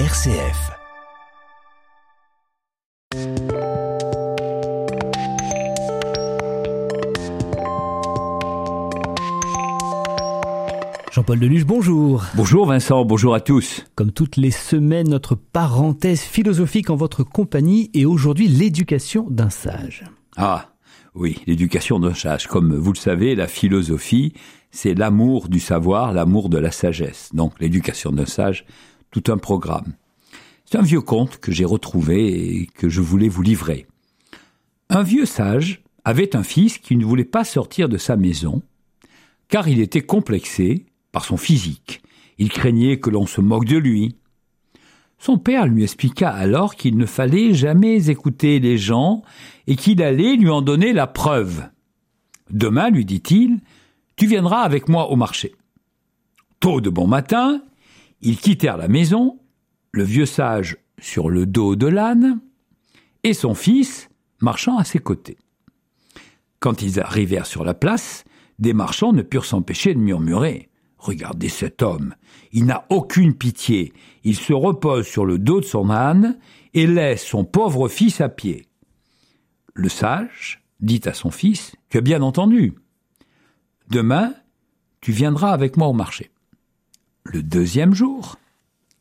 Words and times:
RCF. 0.00 0.72
Jean-Paul 11.12 11.38
Deluge, 11.38 11.64
bonjour. 11.64 12.24
Bonjour 12.34 12.66
Vincent, 12.66 13.04
bonjour 13.04 13.34
à 13.34 13.40
tous. 13.40 13.84
Comme 13.94 14.10
toutes 14.10 14.36
les 14.36 14.50
semaines, 14.50 15.08
notre 15.08 15.36
parenthèse 15.36 16.22
philosophique 16.22 16.90
en 16.90 16.96
votre 16.96 17.22
compagnie 17.22 17.92
et 17.94 18.04
aujourd'hui 18.04 18.48
l'éducation 18.48 19.28
d'un 19.30 19.50
sage. 19.50 20.02
Ah, 20.36 20.74
oui, 21.14 21.40
l'éducation 21.46 22.00
d'un 22.00 22.14
sage. 22.14 22.48
Comme 22.48 22.74
vous 22.74 22.92
le 22.92 22.98
savez, 22.98 23.36
la 23.36 23.46
philosophie, 23.46 24.32
c'est 24.72 24.94
l'amour 24.94 25.48
du 25.48 25.60
savoir, 25.60 26.12
l'amour 26.12 26.48
de 26.48 26.58
la 26.58 26.72
sagesse. 26.72 27.30
Donc 27.32 27.52
l'éducation 27.60 28.10
d'un 28.10 28.26
sage, 28.26 28.66
tout 29.14 29.30
un 29.30 29.38
programme. 29.38 29.94
C'est 30.64 30.76
un 30.76 30.82
vieux 30.82 31.00
conte 31.00 31.38
que 31.38 31.52
j'ai 31.52 31.64
retrouvé 31.64 32.56
et 32.56 32.66
que 32.66 32.88
je 32.88 33.00
voulais 33.00 33.28
vous 33.28 33.42
livrer. 33.42 33.86
Un 34.90 35.04
vieux 35.04 35.24
sage 35.24 35.84
avait 36.04 36.34
un 36.34 36.42
fils 36.42 36.78
qui 36.78 36.96
ne 36.96 37.04
voulait 37.04 37.24
pas 37.24 37.44
sortir 37.44 37.88
de 37.88 37.96
sa 37.96 38.16
maison, 38.16 38.60
car 39.48 39.68
il 39.68 39.80
était 39.80 40.02
complexé 40.02 40.86
par 41.12 41.24
son 41.24 41.36
physique. 41.36 42.02
Il 42.38 42.48
craignait 42.48 42.98
que 42.98 43.08
l'on 43.08 43.24
se 43.24 43.40
moque 43.40 43.66
de 43.66 43.76
lui. 43.76 44.16
Son 45.18 45.38
père 45.38 45.66
lui 45.66 45.84
expliqua 45.84 46.30
alors 46.30 46.74
qu'il 46.74 46.96
ne 46.96 47.06
fallait 47.06 47.54
jamais 47.54 48.10
écouter 48.10 48.58
les 48.58 48.78
gens 48.78 49.22
et 49.68 49.76
qu'il 49.76 50.02
allait 50.02 50.34
lui 50.34 50.50
en 50.50 50.60
donner 50.60 50.92
la 50.92 51.06
preuve. 51.06 51.68
Demain, 52.50 52.90
lui 52.90 53.04
dit-il, 53.04 53.60
tu 54.16 54.26
viendras 54.26 54.62
avec 54.62 54.88
moi 54.88 55.10
au 55.10 55.16
marché. 55.16 55.54
Tôt 56.58 56.80
de 56.80 56.90
bon 56.90 57.06
matin, 57.06 57.62
ils 58.24 58.38
quittèrent 58.38 58.78
la 58.78 58.88
maison, 58.88 59.38
le 59.92 60.02
vieux 60.02 60.26
sage 60.26 60.78
sur 60.98 61.28
le 61.28 61.46
dos 61.46 61.76
de 61.76 61.86
l'âne, 61.86 62.40
et 63.22 63.34
son 63.34 63.54
fils 63.54 64.08
marchant 64.40 64.78
à 64.78 64.84
ses 64.84 64.98
côtés. 64.98 65.36
Quand 66.58 66.82
ils 66.82 66.98
arrivèrent 66.98 67.46
sur 67.46 67.64
la 67.64 67.74
place, 67.74 68.24
des 68.58 68.72
marchands 68.72 69.12
ne 69.12 69.22
purent 69.22 69.44
s'empêcher 69.44 69.94
de 69.94 70.00
murmurer. 70.00 70.70
Regardez 70.98 71.50
cet 71.50 71.82
homme, 71.82 72.14
il 72.52 72.64
n'a 72.64 72.86
aucune 72.88 73.34
pitié, 73.34 73.92
il 74.24 74.36
se 74.36 74.54
repose 74.54 75.06
sur 75.06 75.26
le 75.26 75.38
dos 75.38 75.60
de 75.60 75.66
son 75.66 75.90
âne 75.90 76.38
et 76.72 76.86
laisse 76.86 77.24
son 77.24 77.44
pauvre 77.44 77.88
fils 77.88 78.22
à 78.22 78.30
pied. 78.30 78.66
Le 79.74 79.90
sage 79.90 80.64
dit 80.80 81.02
à 81.04 81.12
son 81.12 81.30
fils, 81.30 81.76
Tu 81.90 81.98
as 81.98 82.00
bien 82.00 82.22
entendu. 82.22 82.72
Demain, 83.90 84.34
tu 85.02 85.12
viendras 85.12 85.50
avec 85.50 85.76
moi 85.76 85.88
au 85.88 85.92
marché. 85.92 86.30
Le 87.24 87.42
deuxième 87.42 87.94
jour, 87.94 88.36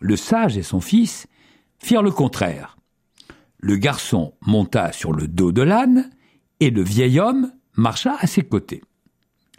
le 0.00 0.16
sage 0.16 0.56
et 0.56 0.62
son 0.62 0.80
fils 0.80 1.26
firent 1.78 2.02
le 2.02 2.10
contraire. 2.10 2.76
Le 3.58 3.76
garçon 3.76 4.34
monta 4.40 4.92
sur 4.92 5.12
le 5.12 5.28
dos 5.28 5.52
de 5.52 5.62
l'âne 5.62 6.10
et 6.60 6.70
le 6.70 6.82
vieil 6.82 7.20
homme 7.20 7.52
marcha 7.74 8.16
à 8.18 8.26
ses 8.26 8.42
côtés. 8.42 8.82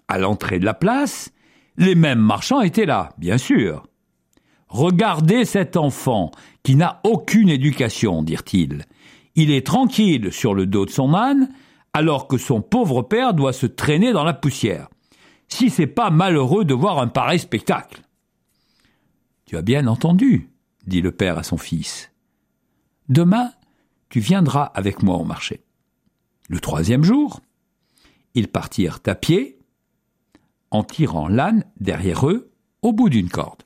À 0.08 0.18
l'entrée 0.18 0.60
de 0.60 0.66
la 0.66 0.74
place, 0.74 1.32
les 1.78 1.96
mêmes 1.96 2.20
marchands 2.20 2.62
étaient 2.62 2.86
là, 2.86 3.14
bien 3.18 3.38
sûr. 3.38 3.88
Regardez 4.68 5.46
cet 5.46 5.78
enfant 5.78 6.32
qui 6.62 6.76
n'a 6.76 7.00
aucune 7.04 7.50
éducation, 7.50 8.22
dirent-ils. 8.22 8.86
Il 9.36 9.52
est 9.52 9.66
tranquille 9.66 10.32
sur 10.32 10.54
le 10.54 10.66
dos 10.66 10.86
de 10.86 10.92
son 10.92 11.14
âne, 11.14 11.50
alors 11.94 12.28
que 12.28 12.38
son 12.38 12.62
pauvre 12.62 13.02
père 13.02 13.34
doit 13.34 13.54
se 13.54 13.66
traîner 13.66 14.12
dans 14.12 14.26
la 14.26 14.34
poussière. 14.34 14.90
Si 15.48 15.70
c'est 15.70 15.88
pas 15.88 16.12
malheureux 16.12 16.66
de 16.66 16.74
voir 16.74 17.00
un 17.00 17.08
pareil 17.08 17.40
spectacle. 17.40 18.02
Tu 19.50 19.58
as 19.58 19.64
bien 19.64 19.88
entendu, 19.88 20.52
dit 20.86 21.02
le 21.02 21.12
père 21.12 21.40
à 21.40 21.42
son 21.42 21.58
fils. 21.58 22.12
Demain, 23.08 23.52
tu 24.10 24.20
viendras 24.20 24.66
avec 24.76 25.02
moi 25.02 25.16
au 25.16 25.24
marché. 25.24 25.64
Le 26.50 26.60
troisième 26.60 27.04
jour, 27.04 27.42
ils 28.36 28.48
partirent 28.48 29.00
à 29.08 29.16
pied, 29.16 29.58
en 30.70 30.84
tirant 30.84 31.28
l'âne 31.28 31.64
derrière 31.80 32.28
eux 32.30 32.52
au 32.84 32.94
bout 32.94 33.10
d'une 33.10 33.30
corde. 33.30 33.64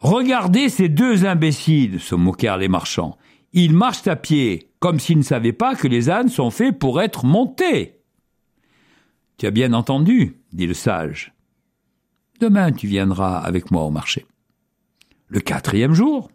Regardez 0.00 0.70
ces 0.70 0.88
deux 0.88 1.26
imbéciles, 1.26 2.00
se 2.00 2.14
moquèrent 2.14 2.56
les 2.56 2.68
marchands. 2.68 3.18
Ils 3.52 3.74
marchent 3.74 4.08
à 4.08 4.16
pied, 4.16 4.72
comme 4.78 4.98
s'ils 4.98 5.18
ne 5.18 5.22
savaient 5.22 5.52
pas 5.52 5.74
que 5.74 5.88
les 5.88 6.08
ânes 6.08 6.30
sont 6.30 6.50
faits 6.50 6.78
pour 6.78 7.02
être 7.02 7.26
montés. 7.26 8.00
Tu 9.36 9.46
as 9.46 9.50
bien 9.50 9.74
entendu, 9.74 10.40
dit 10.54 10.66
le 10.66 10.72
sage. 10.72 11.34
Demain 12.40 12.72
tu 12.72 12.86
viendras 12.86 13.36
avec 13.36 13.70
moi 13.70 13.82
au 13.82 13.90
marché. 13.90 14.24
Le 15.28 15.40
quatrième 15.40 15.92
jour, 15.92 16.30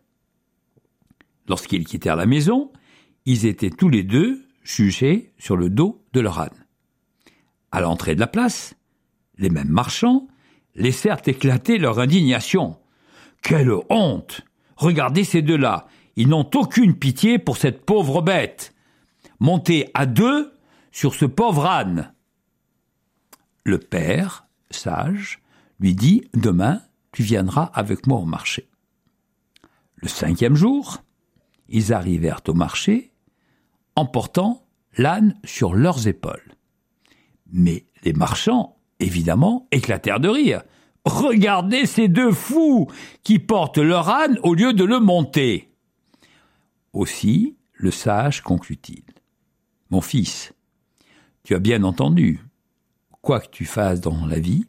lorsqu'ils 1.48 1.86
quittèrent 1.86 2.16
la 2.16 2.26
maison, 2.26 2.72
ils 3.26 3.46
étaient 3.46 3.70
tous 3.70 3.90
les 3.90 4.04
deux 4.04 4.46
jugés 4.64 5.34
sur 5.38 5.56
le 5.56 5.70
dos 5.70 6.04
de 6.14 6.20
leur 6.20 6.40
âne. 6.40 6.66
À 7.72 7.80
l'entrée 7.80 8.16
de 8.16 8.20
la 8.20 8.28
place, 8.28 8.76
les 9.38 9.50
mêmes 9.50 9.70
marchands 9.70 10.28
laissèrent 10.76 11.22
éclater 11.26 11.78
leur 11.78 12.00
indignation. 12.00 12.78
Quelle 13.42 13.72
honte 13.90 14.42
Regardez 14.76 15.24
ces 15.24 15.42
deux-là, 15.42 15.88
ils 16.16 16.28
n'ont 16.28 16.50
aucune 16.56 16.96
pitié 16.96 17.40
pour 17.40 17.58
cette 17.58 17.86
pauvre 17.86 18.22
bête. 18.22 18.74
Montez 19.40 19.90
à 19.94 20.06
deux 20.06 20.54
sur 20.92 21.16
ce 21.16 21.26
pauvre 21.26 21.66
âne. 21.66 22.14
Le 23.64 23.78
père, 23.78 24.48
sage, 24.70 25.40
lui 25.80 25.96
dit 25.96 26.30
Demain, 26.34 26.82
tu 27.12 27.24
viendras 27.24 27.72
avec 27.74 28.08
moi 28.08 28.20
au 28.20 28.26
marché. 28.26 28.71
Le 30.02 30.08
cinquième 30.08 30.56
jour, 30.56 31.04
ils 31.70 31.94
arrivèrent 31.94 32.42
au 32.48 32.54
marché 32.54 33.12
en 33.96 34.06
portant 34.06 34.66
l'âne 34.98 35.36
sur 35.44 35.74
leurs 35.74 36.08
épaules. 36.08 36.56
Mais 37.52 37.86
les 38.04 38.14
marchands 38.14 38.78
évidemment, 39.02 39.68
éclatèrent 39.72 40.20
de 40.20 40.30
rire. 40.30 40.64
Regardez 41.04 41.86
ces 41.86 42.08
deux 42.08 42.32
fous 42.32 42.88
qui 43.24 43.40
portent 43.40 43.80
leur 43.80 44.10
âne 44.10 44.40
au 44.44 44.54
lieu 44.54 44.74
de 44.74 44.84
le 44.84 45.00
monter. 45.00 45.70
Aussi, 46.94 47.58
le 47.74 47.92
sage 47.92 48.42
conclut-il. 48.42 49.04
Mon 49.90 50.02
fils, 50.02 50.54
tu 51.44 51.56
as 51.56 51.60
bien 51.60 51.84
entendu, 51.84 52.40
quoi 53.22 53.40
que 53.40 53.50
tu 53.50 53.66
fasses 53.66 54.00
dans 54.00 54.26
la 54.26 54.40
vie, 54.40 54.66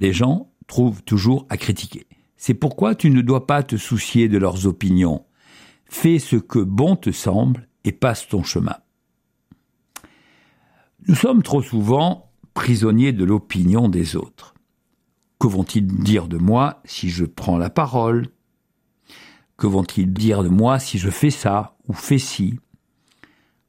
les 0.00 0.12
gens 0.12 0.52
trouvent 0.66 1.02
toujours 1.02 1.46
à 1.48 1.56
critiquer. 1.56 2.06
C'est 2.38 2.54
pourquoi 2.54 2.94
tu 2.94 3.10
ne 3.10 3.20
dois 3.20 3.46
pas 3.46 3.64
te 3.64 3.76
soucier 3.76 4.28
de 4.28 4.38
leurs 4.38 4.66
opinions. 4.66 5.26
Fais 5.84 6.18
ce 6.18 6.36
que 6.36 6.60
bon 6.60 6.96
te 6.96 7.10
semble 7.10 7.68
et 7.84 7.92
passe 7.92 8.28
ton 8.28 8.44
chemin. 8.44 8.76
Nous 11.08 11.16
sommes 11.16 11.42
trop 11.42 11.62
souvent 11.62 12.30
prisonnier 12.54 13.12
de 13.12 13.24
l'opinion 13.24 13.88
des 13.88 14.14
autres. 14.14 14.54
Que 15.40 15.48
vont-ils 15.48 15.86
dire 15.86 16.28
de 16.28 16.38
moi 16.38 16.80
si 16.84 17.10
je 17.10 17.24
prends 17.24 17.58
la 17.58 17.70
parole? 17.70 18.28
Que 19.56 19.66
vont-ils 19.66 20.12
dire 20.12 20.44
de 20.44 20.48
moi 20.48 20.78
si 20.78 20.98
je 20.98 21.10
fais 21.10 21.30
ça 21.30 21.76
ou 21.88 21.92
fais 21.92 22.18
ci? 22.18 22.58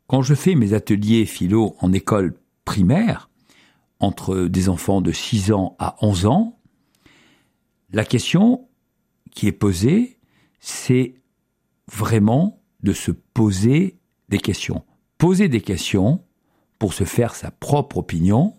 Quand 0.08 0.22
je 0.22 0.36
fais 0.36 0.56
mes 0.56 0.74
ateliers 0.74 1.26
philo 1.26 1.76
en 1.80 1.92
école 1.92 2.36
primaire, 2.66 3.30
entre 4.00 4.46
des 4.46 4.70
enfants 4.70 5.02
de 5.02 5.12
6 5.12 5.52
ans 5.52 5.76
à 5.80 5.96
11 6.02 6.26
ans, 6.28 6.59
la 7.92 8.06
question 8.06 8.68
qui 9.32 9.48
est 9.48 9.52
posée, 9.52 10.20
c'est 10.60 11.16
vraiment 11.92 12.62
de 12.82 12.94
se 12.94 13.12
poser 13.12 14.00
des 14.30 14.38
questions. 14.38 14.86
Poser 15.18 15.50
des 15.50 15.62
questions 15.62 16.24
pour 16.78 16.94
se 16.94 17.04
faire 17.04 17.36
sa 17.36 17.52
propre 17.52 17.98
opinion, 17.98 18.56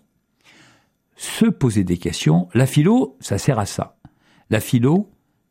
se 1.15 1.45
poser 1.45 1.83
des 1.83 1.97
questions. 1.97 2.49
La 2.53 2.65
philo, 2.65 3.17
ça 3.19 3.37
sert 3.37 3.57
à 3.57 3.65
ça. 3.65 3.97
La 4.49 4.59
philo, 4.59 5.09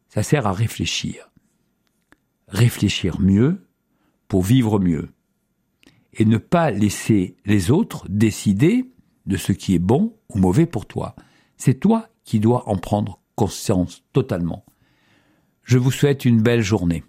ça 0.09 0.23
sert 0.23 0.47
à 0.47 0.53
réfléchir. 0.53 1.31
Réfléchir 2.49 3.21
mieux 3.21 3.67
pour 4.29 4.43
vivre 4.43 4.79
mieux. 4.79 5.11
Et 6.13 6.25
ne 6.25 6.39
pas 6.39 6.71
laisser 6.71 7.37
les 7.45 7.71
autres 7.71 8.07
décider 8.09 8.93
de 9.27 9.37
ce 9.37 9.53
qui 9.53 9.75
est 9.75 9.81
bon 9.81 10.17
ou 10.29 10.39
mauvais 10.39 10.67
pour 10.67 10.87
toi. 10.87 11.15
C'est 11.57 11.81
toi 11.81 12.09
qui 12.25 12.41
dois 12.41 12.69
en 12.69 12.77
prendre 12.77 13.20
conscience 13.41 14.03
totalement. 14.13 14.67
Je 15.65 15.79
vous 15.79 15.91
souhaite 15.91 16.27
une 16.27 16.43
belle 16.43 16.61
journée. 16.61 17.03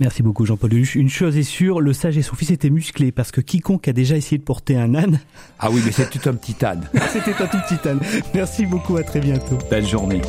Merci 0.00 0.22
beaucoup 0.22 0.46
Jean-Paul 0.46 0.70
Lelouch. 0.70 0.94
Une 0.94 1.10
chose 1.10 1.36
est 1.36 1.42
sûre, 1.42 1.82
le 1.82 1.92
sage 1.92 2.16
et 2.16 2.22
son 2.22 2.36
fils 2.36 2.50
étaient 2.50 2.70
musclés 2.70 3.12
parce 3.12 3.30
que 3.30 3.42
quiconque 3.42 3.86
a 3.86 3.92
déjà 3.92 4.16
essayé 4.16 4.38
de 4.38 4.44
porter 4.44 4.78
un 4.78 4.94
âne... 4.94 5.20
Ah 5.58 5.68
oui, 5.70 5.82
mais 5.84 5.92
c'était 5.92 6.26
un 6.26 6.32
petit 6.32 6.64
âne. 6.64 6.88
c'était 7.12 7.34
un 7.34 7.46
tout 7.46 7.58
petit 7.68 7.86
âne. 7.86 8.00
Merci 8.32 8.64
beaucoup, 8.64 8.96
à 8.96 9.02
très 9.02 9.20
bientôt. 9.20 9.58
Belle 9.70 9.86
journée. 9.86 10.22